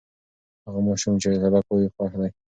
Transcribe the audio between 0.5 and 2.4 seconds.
هغه ماشوم چې سبق وایي، خوښ دی.